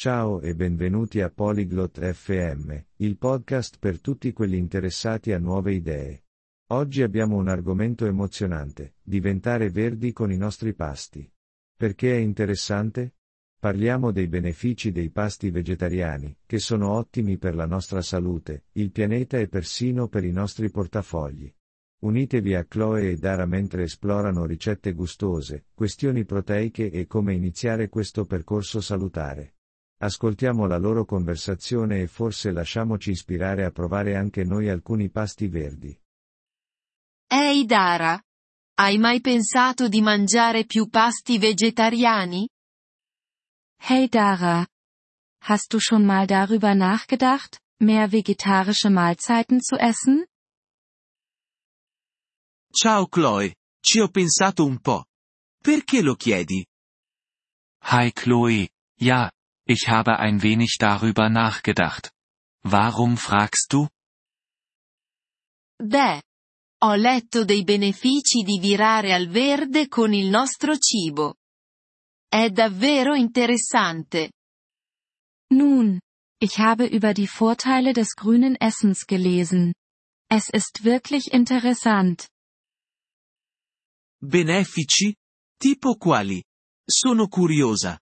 [0.00, 6.22] Ciao e benvenuti a Polyglot FM, il podcast per tutti quelli interessati a nuove idee.
[6.68, 11.28] Oggi abbiamo un argomento emozionante, diventare verdi con i nostri pasti.
[11.76, 13.16] Perché è interessante?
[13.58, 19.38] Parliamo dei benefici dei pasti vegetariani, che sono ottimi per la nostra salute, il pianeta
[19.38, 21.52] e persino per i nostri portafogli.
[22.02, 28.26] Unitevi a Chloe e Dara mentre esplorano ricette gustose, questioni proteiche e come iniziare questo
[28.26, 29.54] percorso salutare.
[30.00, 35.96] Ascoltiamo la loro conversazione e forse lasciamoci ispirare a provare anche noi alcuni pasti verdi.
[37.26, 38.20] Ehi Dara!
[38.74, 42.48] Hai mai pensato di mangiare più pasti vegetariani?
[43.76, 44.64] Hey Dara!
[45.42, 50.24] Hast du schon mal darüber nachgedacht, mehr vegetarische Mahlzeiten zu essen?
[52.70, 55.06] Ciao Chloe, ci ho pensato un po'.
[55.60, 56.64] Perché lo chiedi?
[57.90, 58.68] Hi Chloe,
[59.00, 59.28] ja,
[59.68, 62.10] ich habe ein wenig darüber nachgedacht.
[62.62, 63.88] Warum fragst du?
[65.78, 66.22] Beh,
[66.82, 71.36] ho letto dei benefici di virare al verde con il nostro cibo.
[72.28, 74.32] È davvero interessante.
[75.50, 76.00] Nun,
[76.40, 79.74] ich habe über die Vorteile des grünen Essens gelesen.
[80.30, 82.28] Es ist wirklich interessant.
[84.20, 85.14] Benefici?
[85.58, 86.42] Tipo quali?
[86.86, 87.98] Sono curiosa.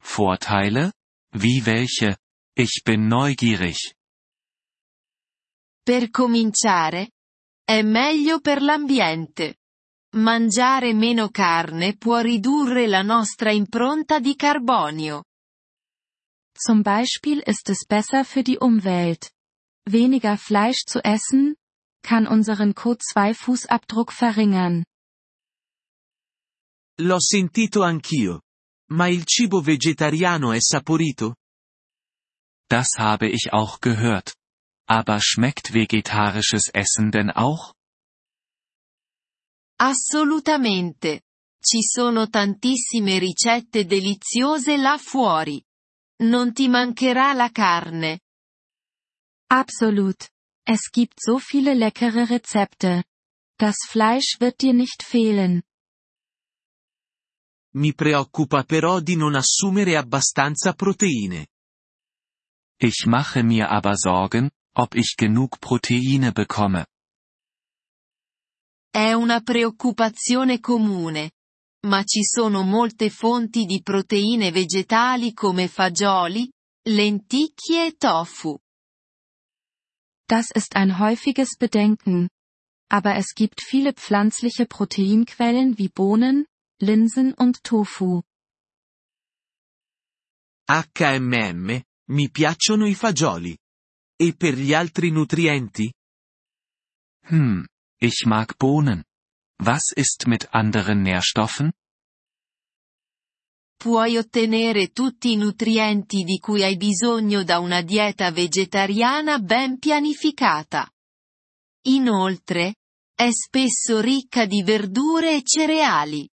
[0.00, 0.92] Vorteile?
[1.32, 2.18] Wie welche?
[2.54, 3.94] Ich bin neugierig.
[5.84, 7.10] Per cominciare,
[7.64, 9.56] è meglio per l'ambiente.
[10.16, 15.24] Mangiare meno carne può ridurre la nostra impronta di carbonio.
[16.56, 19.30] Zum Beispiel ist es besser für die Umwelt.
[19.84, 21.56] Weniger Fleisch zu essen,
[22.02, 24.84] kann unseren CO2-Fußabdruck verringern.
[26.98, 28.40] L'ho sentito anch'io.
[28.90, 31.36] Ma il cibo vegetariano è saporito?
[32.68, 34.34] Das habe ich auch gehört.
[34.88, 37.74] Aber schmeckt vegetarisches Essen denn auch?
[39.78, 41.22] Assolutamente.
[41.60, 45.60] Ci sono tantissime ricette deliziose là fuori.
[46.22, 48.20] Non ti mancherà la carne.
[49.48, 50.28] Absolut.
[50.64, 53.04] Es gibt so viele leckere Rezepte.
[53.58, 55.62] Das Fleisch wird dir nicht fehlen.
[57.76, 61.48] Mi preoccupa però di non assumere abbastanza proteine.
[62.78, 66.86] Ich mache mir aber Sorgen, ob ich genug Proteine bekomme.
[68.90, 71.32] È una preoccupazione comune.
[71.86, 76.50] Ma ci sono molte fonti di proteine vegetali come fagioli,
[76.88, 78.58] lenticchie e tofu.
[80.26, 82.28] Das ist ein häufiges Bedenken.
[82.88, 86.46] Aber es gibt viele pflanzliche Proteinquellen wie Bohnen,
[86.82, 88.22] Linsen und Tofu.
[90.68, 93.56] HMM, mi piacciono i fagioli.
[94.14, 95.90] E per gli altri nutrienti?
[97.28, 97.64] Hm,
[97.98, 99.04] ich mag Bohnen.
[99.62, 101.72] Was ist mit anderen Nährstoffen?
[103.78, 110.90] Puoi ottenere tutti i nutrienti di cui hai bisogno da una dieta vegetariana ben pianificata.
[111.86, 112.74] Inoltre,
[113.14, 116.28] è spesso ricca di verdure e cereali.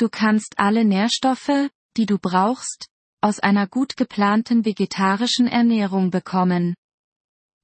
[0.00, 1.68] Du kannst alle Nährstoffe,
[1.98, 2.88] die du brauchst,
[3.20, 6.74] aus einer gut geplanten vegetarischen Ernährung bekommen.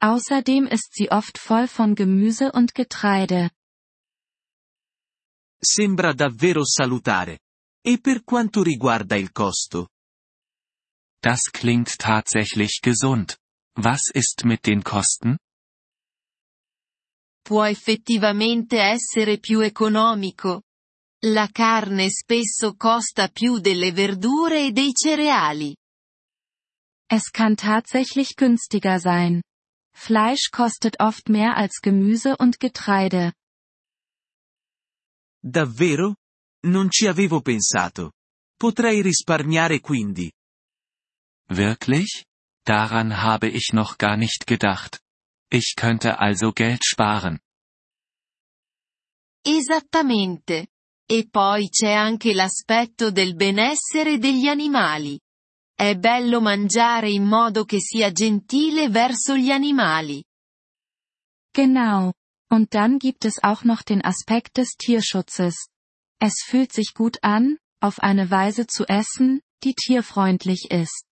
[0.01, 3.49] Außerdem ist sie oft voll von Gemüse und Getreide.
[5.63, 7.39] Sembra davvero salutare.
[7.83, 9.89] E per quanto riguarda il costo?
[11.23, 13.39] Das klingt tatsächlich gesund.
[13.77, 15.39] Was ist mit den Kosten?
[17.43, 20.66] Può effettivamente essere più economico.
[21.25, 25.75] La carne spesso costa più delle verdure e dei cereali.
[27.09, 29.43] Es kann tatsächlich günstiger sein.
[29.95, 33.33] Fleisch kostet oft mehr als Gemüse und Getreide.
[35.43, 36.17] Davvero?
[36.65, 38.13] Non ci avevo pensato.
[38.59, 40.31] Potrei risparmiare quindi.
[41.49, 42.25] Wirklich?
[42.65, 45.01] Daran habe ich noch gar nicht gedacht.
[45.51, 47.39] Ich könnte also Geld sparen.
[49.45, 50.67] Esattamente.
[51.09, 55.19] E poi c'è anche l'aspetto del benessere degli animali.
[55.73, 60.25] È bello mangiare in modo che sia gentile verso gli animali.
[61.53, 62.13] Genau.
[62.51, 65.69] Und dann gibt es auch noch den Aspekt des Tierschutzes.
[66.19, 71.05] Es fühlt sich gut an, auf eine Weise zu essen, die tierfreundlich ist.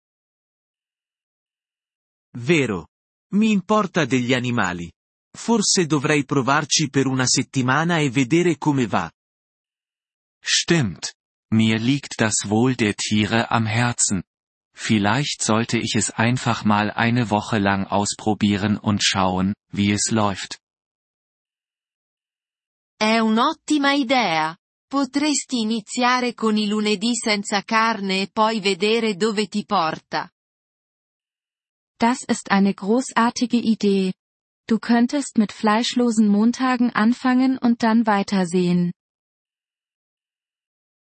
[2.37, 2.88] Vero.
[3.32, 4.91] Mi importa degli animali.
[5.37, 9.11] Forse dovrei provarci per una settimana e vedere come va.
[10.44, 11.14] Stimmt.
[11.50, 14.25] Mir liegt das Wohl der Tiere am Herzen.
[14.76, 20.61] Vielleicht sollte ich es einfach mal eine Woche lang ausprobieren und schauen, wie es läuft.
[22.99, 24.56] È un'ottima idea.
[24.87, 30.31] Potresti iniziare con i lunedì senza carne e poi vedere dove ti porta.
[31.99, 34.12] Das ist eine großartige Idee.
[34.67, 38.93] Du könntest mit fleischlosen Montagen anfangen und dann weitersehen.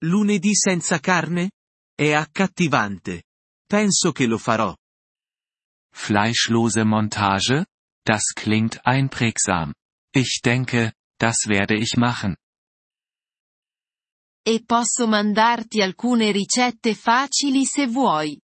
[0.04, 1.52] Lunedì senza carne?
[1.94, 3.24] È accattivante.
[3.64, 4.74] Penso che lo farò.
[5.94, 7.66] Fleischlose Montage?
[8.04, 9.72] Das klingt einprägsam.
[10.12, 12.36] Ich denke, das werde ich machen.
[14.44, 18.40] E posso mandarti alcune ricette facili se vuoi.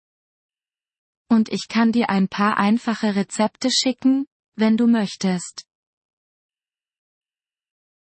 [1.30, 4.26] Und ich kann dir ein paar einfache Rezepte schicken,
[4.56, 5.64] wenn du möchtest.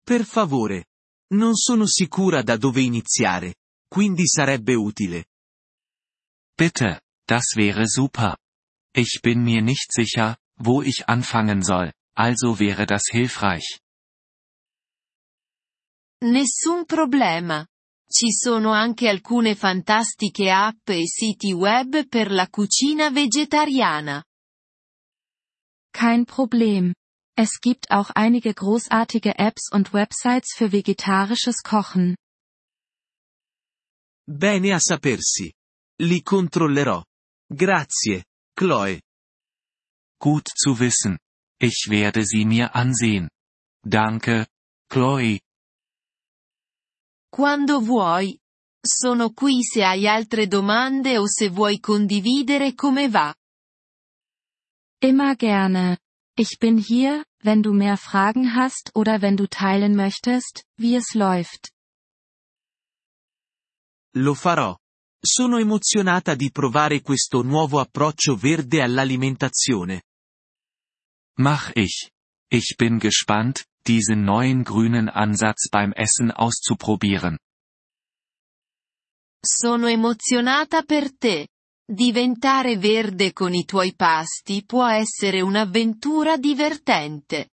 [0.05, 0.83] Per favore.
[1.33, 3.55] Non sono sicura da dove iniziare,
[3.87, 5.25] quindi sarebbe utile.
[6.55, 8.37] Bitte, das wäre super.
[8.95, 13.79] Ich bin mir nicht sicher, wo ich anfangen soll, also wäre das hilfreich.
[16.21, 17.67] Nessun problema.
[18.07, 24.23] Ci sono anche alcune fantastiche app e siti web per la cucina vegetariana.
[25.91, 26.93] Kein Problem.
[27.37, 32.15] Es gibt auch einige großartige Apps und Websites für vegetarisches Kochen.
[34.25, 35.53] Bene a sapersi.
[36.01, 37.03] Li controllerò.
[37.47, 38.23] Grazie,
[38.55, 39.01] Chloe.
[40.17, 41.19] Gut zu wissen.
[41.59, 43.29] Ich werde sie mir ansehen.
[43.83, 44.47] Danke,
[44.89, 45.39] Chloe.
[47.29, 48.39] Quando vuoi.
[48.81, 53.33] Sono qui se hai altre domande o se vuoi condividere come va.
[55.01, 56.04] Immer gerne.
[56.37, 61.13] Ich bin hier, wenn du mehr Fragen hast oder wenn du teilen möchtest, wie es
[61.13, 61.71] läuft.
[64.13, 64.77] Lo farò.
[65.21, 70.03] Sono emozionata di provare questo nuovo approccio verde all'alimentazione.
[71.37, 72.11] Mach ich.
[72.51, 77.37] Ich bin gespannt, diesen neuen grünen Ansatz beim Essen auszuprobieren.
[79.41, 81.47] Sono emozionata per te.
[81.87, 87.51] Diventare verde con i tuoi pasti può essere un'avventura divertente.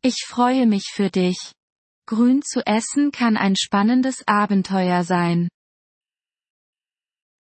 [0.00, 1.52] Ich freue mich für dich.
[2.06, 5.50] Grün zu essen kann ein spannendes Abenteuer sein.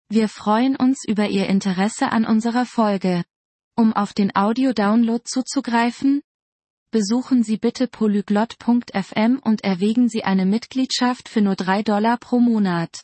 [0.10, 3.24] Wir freuen uns über Ihr Interesse an unserer Folge.
[3.78, 6.24] Um auf den Audio-Download zuzugreifen,
[6.90, 13.04] besuchen Sie bitte polyglot.fm und erwägen Sie eine Mitgliedschaft für nur 3 Dollar pro Monat.